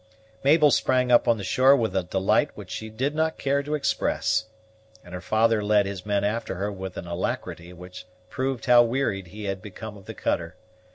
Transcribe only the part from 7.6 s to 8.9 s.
which proved how